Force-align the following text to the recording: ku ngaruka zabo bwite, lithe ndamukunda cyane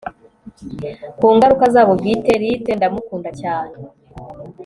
ku 1.19 1.25
ngaruka 1.35 1.65
zabo 1.73 1.91
bwite, 1.99 2.31
lithe 2.41 2.71
ndamukunda 2.77 3.29
cyane 3.41 3.75